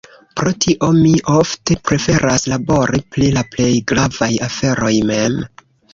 [0.39, 5.37] Pro tio, mi ofte preferas labori pri la plej gravaj aferoj mem.